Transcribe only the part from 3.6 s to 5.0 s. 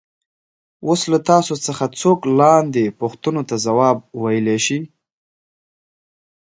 ځواب ویلای شي.